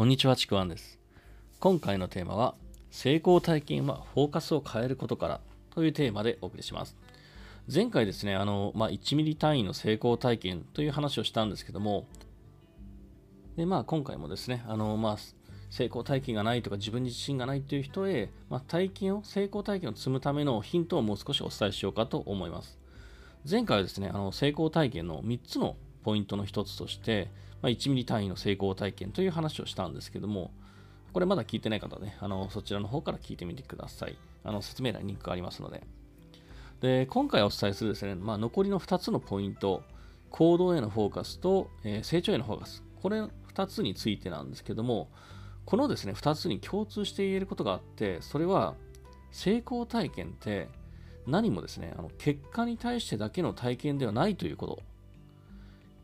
[0.00, 0.98] こんにちは、ちくわんです。
[1.58, 2.54] 今回のテーマは、
[2.90, 5.40] 成功体験はフォーカスを変えることから
[5.74, 6.96] というテーマでお送りします。
[7.70, 12.06] 前回ですね、あの、まあ、1ミリ単位の成功体験という話をしたんですけども、
[13.58, 15.16] で、まあ、今回もですね、あの、まあ、
[15.68, 22.78] 成功体験がないとか自分自信がないという人へ、まあ、体験を、成功体験を積むためのヒントをもう少しお伝えしようかと思います。
[23.46, 27.30] 前回はですね、あの成功体験の3つのポイントの1つとして、
[27.62, 30.52] まあ、1ミリ単位の成功体験という話をしたんですけども、
[31.12, 34.16] これまだ聞いてない方はね、あのそちらの方から聞いてみてください。
[34.44, 35.82] あの説明欄にリンクがありますので。
[36.80, 39.82] で、今回お伝えするですね、まあ、残りの2つのポイント、
[40.30, 45.10] 行動へのフォーカスと、えー成長へのフォーカス、これ2つについてなんですけども、
[45.66, 48.74] このですね、2つに共通して言えることがあって、それは、
[49.30, 50.68] 成功体験って
[51.26, 54.82] 何もですね、あの結果に対してだけの体験ではないということ。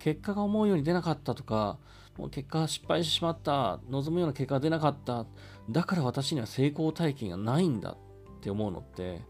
[0.07, 1.79] 結果が思うように出なかったとか、
[2.17, 5.27] もう結果失敗してしまった、望むような結果が出なかった、
[5.69, 7.97] だから私には成功体験がないんだ
[8.39, 9.21] って思うのって、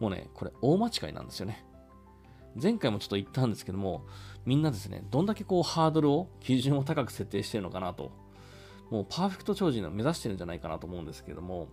[0.00, 1.66] もうね、これ大間違いなんですよね。
[2.54, 4.06] 前回もちょっと言ったんですけども、
[4.46, 8.10] みんなですね、どんだけこうハードルを、基準を高く設定してるのかなと、
[8.88, 11.68] もうパーフェクト超人を目指してるんじゃないかなと思うんですけども、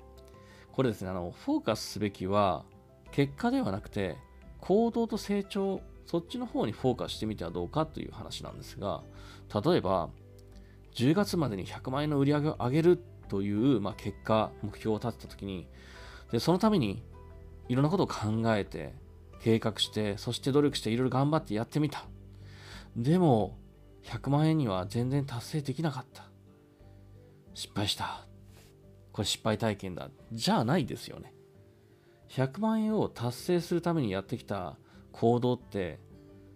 [0.73, 2.65] これですね、あの、フォーカスすべきは、
[3.13, 4.17] 結果ではなくて、
[4.59, 5.79] 行動と成長、
[6.09, 9.03] そっちの方にフォーカスしてみてはどうかという話なんですが、
[9.63, 10.09] 例えば、
[10.95, 15.67] 10月までに100万円の売り上げを上げるという、まあ、結果、目標を立てたときに、
[16.31, 17.03] で、そのために、
[17.67, 18.95] いろんなことを考えて、
[19.43, 22.05] 計画して、そして努力して、いろいろ頑張ってやってみた。
[22.97, 23.59] でも、
[24.05, 26.23] 100万円には全然達成できなかった。
[27.53, 28.25] 失敗した。
[29.11, 30.09] これ失敗体験だ。
[30.31, 31.35] じゃあないですよね。
[32.29, 34.79] 100万円を達成するためにやってきた
[35.11, 35.99] 行動って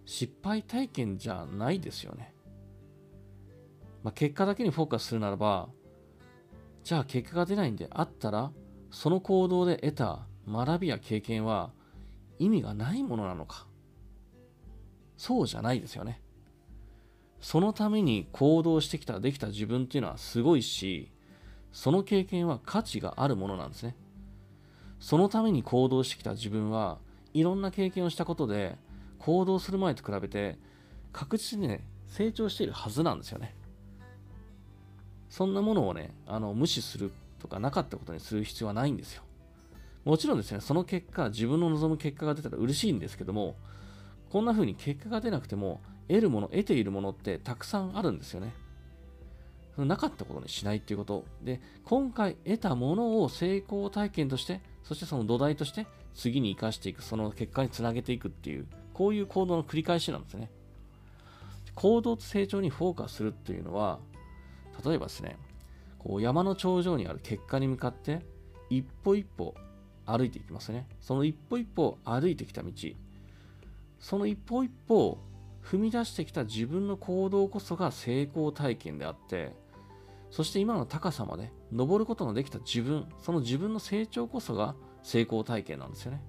[0.04, 2.34] 失敗体験じゃないですよね。
[4.02, 5.68] まあ、結果だけにフォーカスするならば、
[6.82, 8.52] じゃあ結果が出ないんであったら、
[8.90, 11.72] その行動で得た学びや経験は
[12.38, 13.66] 意味がないものなのか。
[15.16, 16.20] そうじゃないですよね。
[17.40, 21.10] そのために行動してきた、できた自分っていうのはすごいし、
[21.72, 23.96] その経験は価値があるものなんですね。
[25.00, 26.98] そのために行動してきた自分は
[27.34, 28.76] いろんな経験をしたことで
[29.18, 30.58] 行動する前と比べて
[31.12, 33.54] 確実にね成長しているはずなんですよね。
[35.28, 39.22] そんなものをねあの無視するとかなかったことにする必要はないんですよ。
[40.04, 43.56] もちろんですねその結果自分の望む結果が出たら嬉しいんですけども
[44.30, 48.52] こんな風に結果が出なくても得るもの得ているものってたくさんあるんですよね。
[49.76, 51.24] なかったことにしないっていうこと。
[51.42, 60.50] で、今回得たものを成功体験として、そしてその土台として次に生かしていく、その結果につなげていくっていう、こういう行動の繰り返しなんですね。
[61.74, 63.98] 行動と成長にフォーカスするっていうのは、
[64.84, 65.36] 例えばですね、
[65.98, 68.24] こう山の頂上にある結果に向かって、
[68.70, 69.54] 一歩一歩
[70.06, 70.86] 歩いていきますね。
[71.00, 72.70] その一歩一歩歩いてきた道、
[73.98, 75.18] その一歩一歩
[75.62, 79.52] 踏み出してきた自分の行動こそが成功体験であって、
[80.34, 84.74] そして今の高さまで登ることのできた自分、その自分の成長こそが
[85.04, 86.24] 成功体験なんですよね。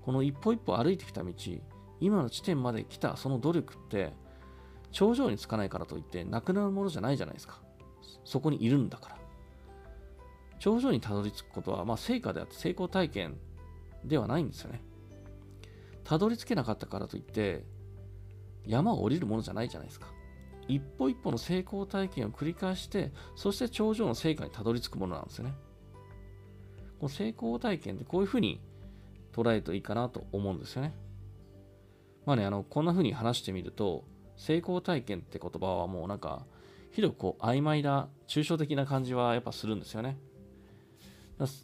[0.00, 1.32] この一歩一歩歩いてきた道、
[2.00, 4.12] 今の地点まで来たその努力って、
[4.90, 7.60] 頂上につかないからといってなくなるものじゃないじゃないですか。
[8.24, 9.18] そこにいるんだから。
[10.58, 13.36] 頂上にたどり着くことは、まあ、成果であって成功体験
[14.04, 14.82] ではないんですよね。
[16.02, 17.64] たどり着けなかったからといって、
[18.66, 20.08] 山を降りるものじゃないじゃないですか。
[20.68, 25.54] 一歩一歩の成功体験を繰り返して、そして頂上の成果にたどり着くものなんですよね。
[26.98, 28.60] この成功体験ってこういうふうに
[29.32, 30.94] 捉えるといいかなと思うんですよね。
[32.24, 34.04] まあね、あの、こんなふうに話してみると、
[34.36, 36.46] 成功体験って言葉はもうなんか、
[36.92, 40.16] ひどくこう曖昧な、抽象的な感じはやっぱするんですよね。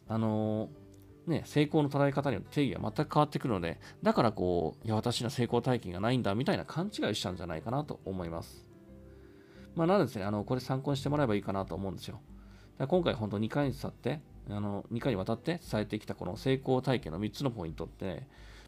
[0.08, 0.88] あのー
[1.28, 8.67] ね、成功の捉え方によって定義が全く変わってくるので、だからこう、いや、私には成功体験がないんだみたいな勘違いしたんじゃないかなと思います。
[9.78, 12.14] まあ、なのでですね、あの、これ参考にしてもらえばいいかなと思うんですよ。
[12.14, 12.24] だか
[12.78, 14.20] ら今回本当2回にわって、
[14.50, 18.24] あの、2回にわたって伝えてきたこの成功体験の3つのポイントって、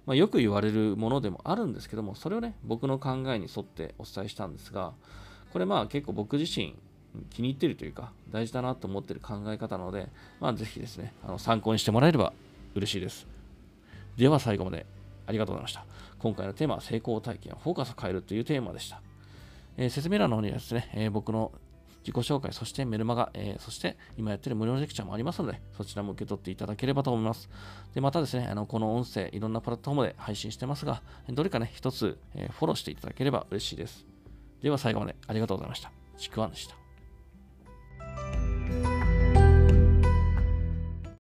[0.06, 4.92] まあ、よく言われるものでもあるんですけども、それをね、僕の考えに沿ってお伝えしたんですが、
[5.52, 6.76] これまあ結構僕自身
[7.30, 10.08] 気に入ってるというか、大事だなと思ってる考え方なので、
[10.38, 12.32] まあぜひですね、あの参考にしてもらえれば
[12.76, 13.26] 嬉しいです。
[14.16, 14.86] では最後まで
[15.26, 15.84] ありがとうございました。
[16.20, 19.02] 今回のテーマは成功体験、フォーカスを変えるというテーマでした。
[19.76, 21.52] えー説明欄の方にはですね、えー僕の
[22.02, 27.50] 自己紹介、そしてメルマガ、えーそして今やってる無料レクチャーもありますので、そちらも受け取っていただければと思います。
[27.94, 34.06] で、またですね、あのこの音声、いろんなプラットフォームで配信してますが、どれかね、一つ、えフォローしていただければ嬉しいです。
[34.62, 35.92] では最後までありがとうございました。
[36.16, 36.79] ちくわんでした。